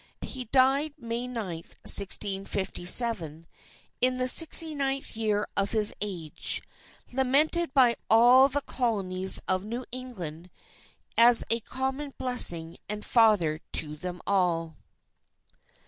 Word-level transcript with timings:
He 0.23 0.45
died 0.45 0.95
May 0.97 1.27
9th, 1.27 1.77
1657, 1.85 3.45
in 4.01 4.17
the 4.17 4.25
69th 4.25 5.15
year 5.15 5.47
of 5.55 5.73
his 5.73 5.93
age, 6.01 6.63
lamented 7.11 7.71
by 7.75 7.95
all 8.09 8.49
the 8.49 8.61
Colonies 8.61 9.43
of 9.47 9.63
New 9.63 9.85
England 9.91 10.49
as 11.19 11.43
a 11.51 11.59
common 11.59 12.13
Blessing 12.17 12.79
and 12.89 13.05
Father 13.05 13.59
to 13.73 13.95
them 13.95 14.21
all." 14.25 14.75